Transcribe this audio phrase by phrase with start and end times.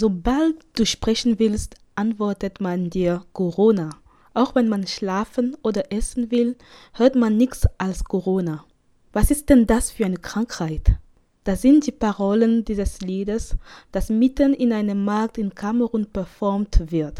[0.00, 3.90] Sobald du sprechen willst, antwortet man dir Corona.
[4.32, 6.56] Auch wenn man schlafen oder essen will,
[6.94, 8.64] hört man nichts als Corona.
[9.12, 10.92] Was ist denn das für eine Krankheit?
[11.44, 13.56] Das sind die Parolen dieses Liedes,
[13.92, 17.18] das mitten in einem Markt in Kamerun performt wird.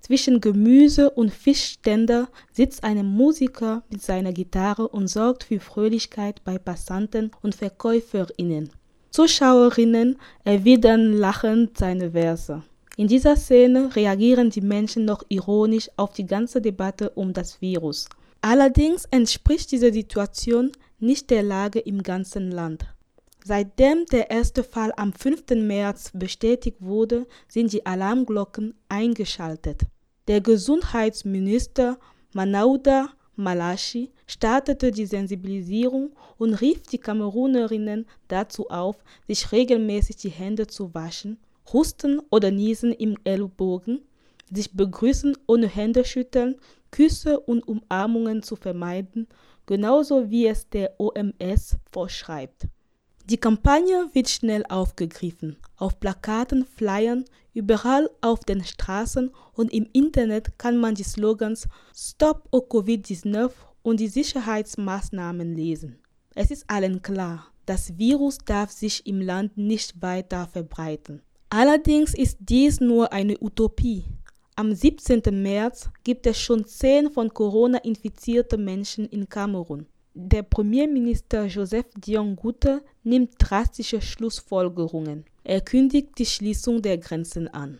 [0.00, 6.58] Zwischen Gemüse und Fischständer sitzt ein Musiker mit seiner Gitarre und sorgt für Fröhlichkeit bei
[6.58, 8.68] Passanten und Verkäuferinnen.
[9.10, 12.62] Zuschauerinnen erwidern lachend seine Verse.
[12.96, 18.08] In dieser Szene reagieren die Menschen noch ironisch auf die ganze Debatte um das Virus.
[18.40, 22.86] Allerdings entspricht diese Situation nicht der Lage im ganzen Land.
[23.44, 25.44] Seitdem der erste Fall am 5.
[25.54, 29.82] März bestätigt wurde, sind die Alarmglocken eingeschaltet.
[30.26, 31.98] Der Gesundheitsminister
[32.34, 33.08] Manauda
[33.38, 38.96] Malachi startete die Sensibilisierung und rief die Kamerunerinnen dazu auf,
[39.28, 41.38] sich regelmäßig die Hände zu waschen,
[41.72, 44.00] Husten oder Niesen im Ellbogen,
[44.52, 46.56] sich begrüßen ohne Händeschütteln,
[46.90, 49.28] Küsse und Umarmungen zu vermeiden,
[49.66, 52.66] genauso wie es der OMS vorschreibt.
[53.30, 55.58] Die Kampagne wird schnell aufgegriffen.
[55.76, 62.48] Auf Plakaten, Flyern, überall auf den Straßen und im Internet kann man die Slogans Stop
[62.52, 63.50] au Covid-19
[63.82, 65.98] und die Sicherheitsmaßnahmen lesen.
[66.34, 71.20] Es ist allen klar, das Virus darf sich im Land nicht weiter verbreiten.
[71.50, 74.06] Allerdings ist dies nur eine Utopie.
[74.56, 75.20] Am 17.
[75.42, 79.86] März gibt es schon zehn von Corona infizierte Menschen in Kamerun.
[80.14, 85.24] Der Premierminister Joseph Dion-Gute nimmt drastische Schlussfolgerungen.
[85.44, 87.78] Er kündigt die Schließung der Grenzen an.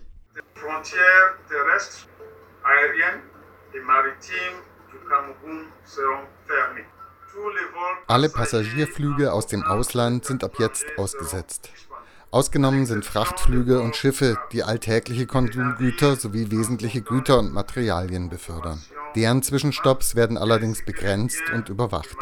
[8.06, 11.70] Alle Passagierflüge aus dem Ausland sind ab jetzt ausgesetzt.
[12.30, 18.82] Ausgenommen sind Frachtflüge und Schiffe, die alltägliche Konsumgüter sowie wesentliche Güter und Materialien befördern.
[19.14, 22.16] Deren Zwischenstopps werden allerdings begrenzt und überwacht.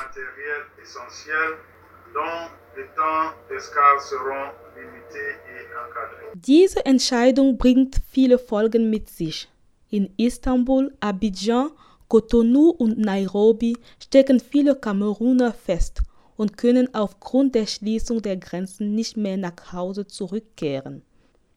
[6.35, 9.49] Diese Entscheidung bringt viele Folgen mit sich.
[9.91, 11.71] In Istanbul, Abidjan,
[12.09, 16.03] Cotonou und Nairobi stecken viele Kameruner fest
[16.37, 21.03] und können aufgrund der Schließung der Grenzen nicht mehr nach Hause zurückkehren.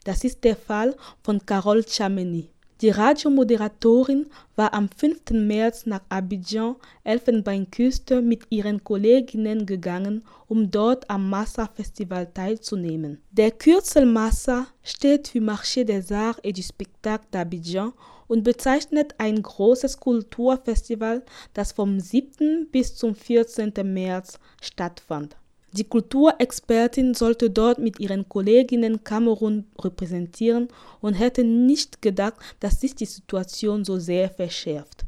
[0.05, 2.49] Das ist der Fall von Carole Chameni.
[2.81, 5.31] Die Radiomoderatorin war am 5.
[5.31, 13.21] März nach Abidjan, Elfenbeinküste, mit ihren Kolleginnen gegangen, um dort am Massa-Festival teilzunehmen.
[13.31, 17.91] Der Kürzel Massa steht für Marché des Arts et du Spectacle d'Abidjan
[18.27, 22.69] und bezeichnet ein großes Kulturfestival, das vom 7.
[22.71, 23.73] bis zum 14.
[23.83, 25.35] März stattfand.
[25.71, 30.67] Die Kulturexpertin sollte dort mit ihren Kolleginnen Kamerun repräsentieren
[30.99, 35.05] und hätte nicht gedacht, dass sich die Situation so sehr verschärft.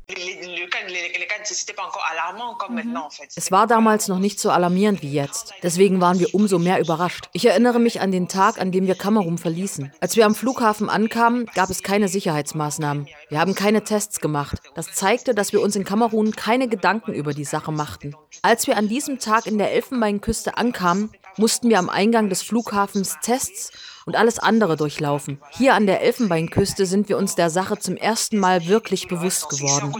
[3.36, 5.54] Es war damals noch nicht so alarmierend wie jetzt.
[5.64, 7.30] Deswegen waren wir umso mehr überrascht.
[7.34, 9.94] Ich erinnere mich an den Tag, an dem wir Kamerun verließen.
[10.00, 13.08] Als wir am Flughafen ankamen, gab es keine Sicherheitsmaßnahmen.
[13.30, 14.60] Wir haben keine Tests gemacht.
[14.76, 18.16] Das zeigte, dass wir uns in Kamerun keine Gedanken über die Sache machten.
[18.42, 23.18] Als wir an diesem Tag in der Elfenbeinküste ankamen, mussten wir am Eingang des Flughafens
[23.22, 23.72] Tests
[24.06, 25.40] und alles andere durchlaufen.
[25.52, 29.94] Hier an der Elfenbeinküste sind wir uns der Sache zum ersten Mal wirklich bewusst geworden.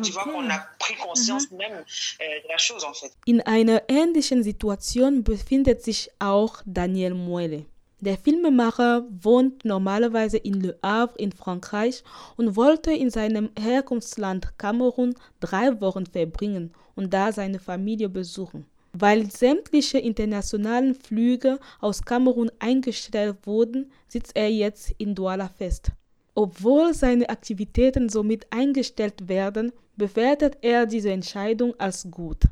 [3.26, 7.66] In einer ähnlichen Situation befindet sich auch Daniel Muele.
[8.02, 12.04] Der Filmemacher wohnt normalerweise in Le Havre in Frankreich
[12.36, 18.66] und wollte in seinem Herkunftsland Kamerun drei Wochen verbringen und da seine Familie besuchen.
[18.94, 25.92] Weil sämtliche internationalen Flüge aus Kamerun eingestellt wurden, sitzt er jetzt in Douala fest.
[26.34, 32.44] Obwohl seine Aktivitäten somit eingestellt werden, bewertet er diese Entscheidung als gut.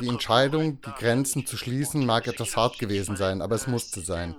[0.00, 4.34] Die Entscheidung, die Grenzen zu schließen, mag etwas hart gewesen sein, aber es musste sein.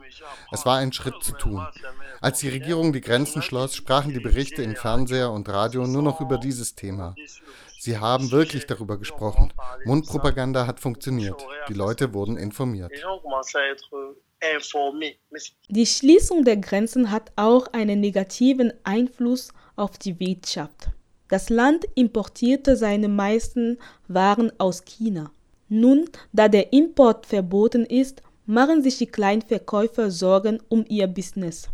[0.52, 1.66] Es war ein Schritt zu tun.
[2.20, 6.20] Als die Regierung die Grenzen schloss, sprachen die Berichte im Fernseher und Radio nur noch
[6.20, 7.16] über dieses Thema.
[7.84, 9.52] Sie haben wirklich darüber gesprochen.
[9.86, 11.44] Mundpropaganda hat funktioniert.
[11.68, 12.92] Die Leute wurden informiert.
[15.68, 20.90] Die Schließung der Grenzen hat auch einen negativen Einfluss auf die Wirtschaft.
[21.28, 25.32] Das Land importierte seine meisten Waren aus China.
[25.68, 31.68] Nun, da der Import verboten ist, machen sich die Kleinverkäufer Sorgen um ihr Business.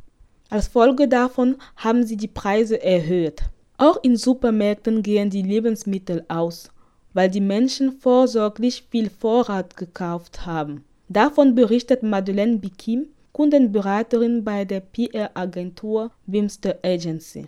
[0.50, 3.42] Als Folge davon haben sie die Preise erhöht.
[3.80, 6.72] Auch in Supermärkten gehen die Lebensmittel aus,
[7.14, 10.84] weil die Menschen vorsorglich viel Vorrat gekauft haben.
[11.10, 17.48] Davon berichtet Madeleine Bikim, Kundenberaterin bei der PR-Agentur Wimster Agency.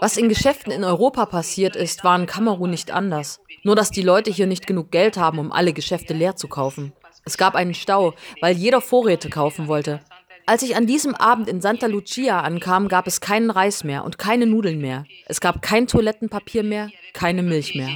[0.00, 3.40] Was in Geschäften in Europa passiert ist, war in Kamerun nicht anders.
[3.64, 6.92] Nur dass die Leute hier nicht genug Geld haben, um alle Geschäfte leer zu kaufen.
[7.24, 10.00] Es gab einen Stau, weil jeder Vorräte kaufen wollte.
[10.48, 14.16] Als ich an diesem Abend in Santa Lucia ankam, gab es keinen Reis mehr und
[14.16, 15.04] keine Nudeln mehr.
[15.26, 17.90] Es gab kein Toilettenpapier mehr, keine Milch mehr.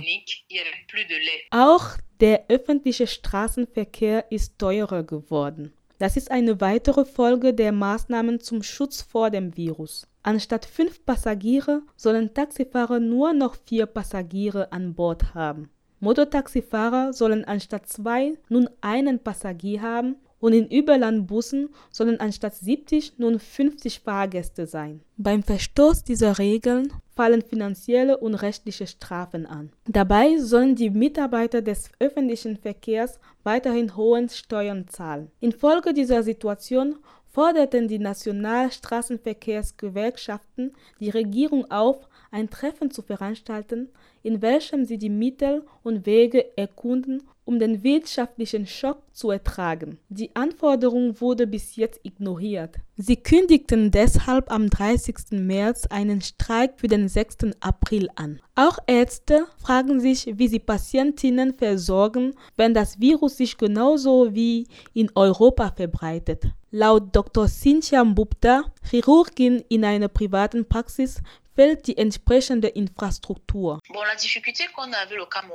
[1.51, 5.73] Auch der öffentliche Straßenverkehr ist teurer geworden.
[5.99, 10.07] Das ist eine weitere Folge der Maßnahmen zum Schutz vor dem Virus.
[10.23, 15.71] Anstatt fünf Passagiere sollen Taxifahrer nur noch vier Passagiere an Bord haben.
[16.01, 23.39] Motortaxifahrer sollen anstatt zwei nun einen Passagier haben und in Überlandbussen sollen anstatt 70 nun
[23.39, 25.03] 50 Fahrgäste sein.
[25.17, 29.71] Beim Verstoß dieser Regeln fallen finanzielle und rechtliche Strafen an.
[29.87, 35.31] Dabei sollen die Mitarbeiter des öffentlichen Verkehrs weiterhin hohe Steuern zahlen.
[35.39, 36.97] Infolge dieser Situation
[37.33, 43.91] forderten die Nationalstraßenverkehrsgewerkschaften die Regierung auf, ein Treffen zu veranstalten,
[44.25, 49.99] in welchem sie die Mittel und Wege erkunden um den wirtschaftlichen Schock zu ertragen.
[50.09, 52.77] Die Anforderung wurde bis jetzt ignoriert.
[52.97, 55.33] Sie kündigten deshalb am 30.
[55.33, 57.57] März einen Streik für den 6.
[57.61, 58.41] April an.
[58.55, 65.11] Auch Ärzte fragen sich, wie sie Patientinnen versorgen, wenn das Virus sich genauso wie in
[65.15, 66.45] Europa verbreitet.
[66.71, 67.49] Laut Dr.
[67.49, 71.21] Cynthia Mbupta, Chirurgin in einer privaten Praxis,
[71.55, 73.81] fehlt die entsprechende Infrastruktur.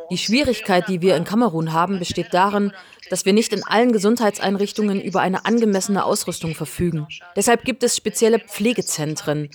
[0.10, 2.72] Die Schwierigkeit, die wir in Kamerun haben, besteht darin,
[3.10, 7.08] dass wir nicht in allen Gesundheitseinrichtungen über eine angemessene Ausrüstung verfügen.
[7.36, 9.50] Deshalb gibt es spezielle Pflegezentren,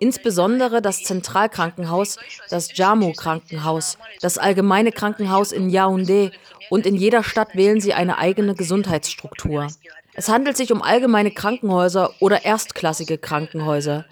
[0.00, 2.18] insbesondere das Zentralkrankenhaus,
[2.50, 6.32] das Jamo-Krankenhaus, das allgemeine Krankenhaus in Yaoundé
[6.70, 9.68] und in jeder Stadt wählen sie eine eigene Gesundheitsstruktur.
[10.16, 14.04] Es handelt sich um allgemeine Krankenhäuser oder erstklassige Krankenhäuser.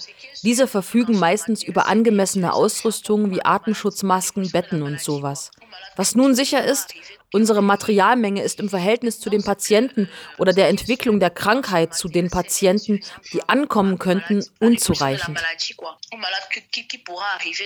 [0.43, 5.53] Diese verfügen meistens über angemessene Ausrüstung wie Atemschutzmasken, Betten und sowas.
[5.97, 6.95] Was nun sicher ist,
[7.33, 10.09] unsere Materialmenge ist im Verhältnis zu den Patienten
[10.39, 13.01] oder der Entwicklung der Krankheit zu den Patienten,
[13.33, 15.41] die ankommen könnten, unzureichend.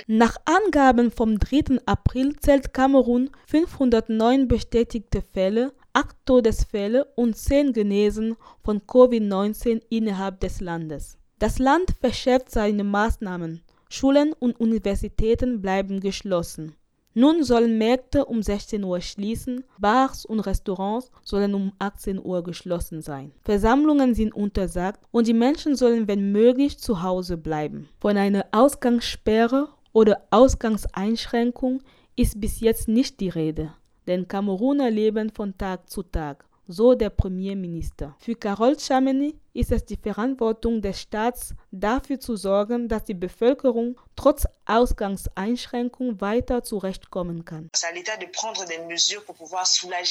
[0.06, 1.78] Nach Angaben vom 3.
[1.86, 10.60] April zählt Kamerun 509 bestätigte Fälle, acht Todesfälle und zehn Genesen von Covid-19 innerhalb des
[10.60, 11.16] Landes.
[11.38, 13.62] Das Land verschärft seine Maßnahmen.
[13.88, 16.74] Schulen und Universitäten bleiben geschlossen.
[17.14, 23.00] Nun sollen Märkte um 16 Uhr schließen, Bars und Restaurants sollen um 18 Uhr geschlossen
[23.00, 23.32] sein.
[23.42, 27.88] Versammlungen sind untersagt und die Menschen sollen wenn möglich zu Hause bleiben.
[28.00, 31.82] Von einer Ausgangssperre oder Ausgangseinschränkung
[32.16, 33.72] ist bis jetzt nicht die Rede
[34.06, 38.14] denn Kameruner leben von Tag zu Tag, so der Premierminister.
[38.18, 43.98] Für Carol Chameni ist es die Verantwortung des Staats, dafür zu sorgen, dass die Bevölkerung
[44.14, 47.70] trotz Ausgangseinschränkungen weiter zurechtkommen kann.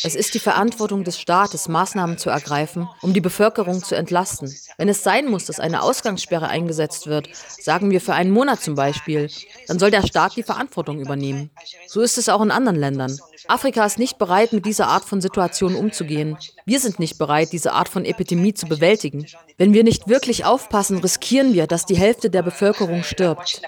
[0.03, 4.53] Es ist die Verantwortung des Staates, Maßnahmen zu ergreifen, um die Bevölkerung zu entlasten.
[4.77, 8.75] Wenn es sein muss, dass eine Ausgangssperre eingesetzt wird, sagen wir für einen Monat zum
[8.75, 9.29] Beispiel,
[9.67, 11.51] dann soll der Staat die Verantwortung übernehmen.
[11.87, 13.17] So ist es auch in anderen Ländern.
[13.47, 16.37] Afrika ist nicht bereit, mit dieser Art von Situation umzugehen.
[16.67, 19.27] Wir sind nicht bereit, diese Art von Epidemie zu bewältigen.
[19.57, 23.61] Wenn wir nicht wirklich aufpassen, riskieren wir, dass die Hälfte der Bevölkerung stirbt.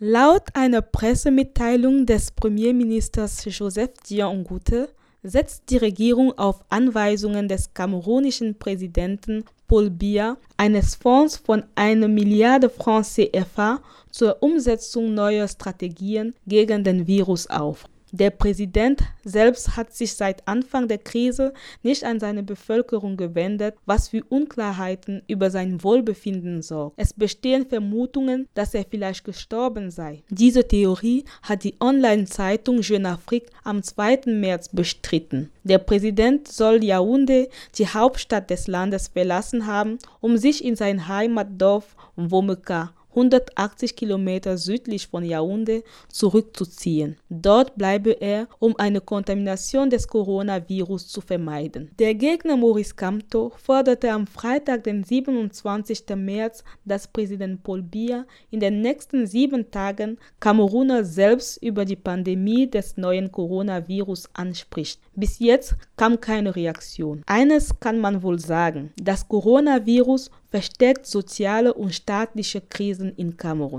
[0.00, 4.88] Laut einer Pressemitteilung des Premierministers Joseph Dion-Ngute
[5.22, 12.68] setzt die Regierung auf Anweisungen des kamerunischen Präsidenten Paul Biya eines Fonds von einer Milliarde
[12.68, 17.84] Francs CFA zur Umsetzung neuer Strategien gegen den Virus auf.
[18.12, 21.52] Der Präsident selbst hat sich seit Anfang der Krise
[21.82, 26.94] nicht an seine Bevölkerung gewendet, was für Unklarheiten über sein Wohlbefinden sorgt.
[26.98, 30.24] Es bestehen Vermutungen, dass er vielleicht gestorben sei.
[30.28, 34.22] Diese Theorie hat die Online-Zeitung Jeune Afrique am 2.
[34.26, 35.50] März bestritten.
[35.62, 41.94] Der Präsident soll Yaoundé, die Hauptstadt des Landes, verlassen haben, um sich in sein Heimatdorf
[42.16, 47.16] Womeka 180 Kilometer südlich von Yaoundé zurückzuziehen.
[47.28, 51.90] Dort bleibe er, um eine Kontamination des Coronavirus zu vermeiden.
[51.98, 56.04] Der Gegner Maurice Kamto forderte am Freitag, den 27.
[56.16, 62.70] März, dass Präsident Paul Biya in den nächsten sieben Tagen Kameruner selbst über die Pandemie
[62.70, 65.00] des neuen Coronavirus anspricht.
[65.14, 67.22] Bis jetzt kam keine Reaktion.
[67.26, 73.78] Eines kann man wohl sagen, das Coronavirus verstärkt soziale und staatliche Krisen in Kamerun.